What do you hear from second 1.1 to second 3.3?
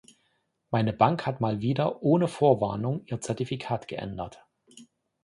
hat mal wieder ohne Vorwarnung ihr